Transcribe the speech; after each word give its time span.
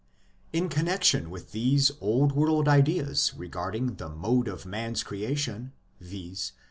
In 0.51 0.67
connexion 0.67 1.29
with 1.29 1.51
these 1.51 1.91
old 2.01 2.31
world 2.31 2.67
ideas 2.67 3.35
regarding 3.37 3.97
the 3.97 4.09
mode 4.09 4.47
of 4.47 4.65
man 4.65 4.93
s 4.93 5.03
creation 5.03 5.73
viz. 5.99 6.53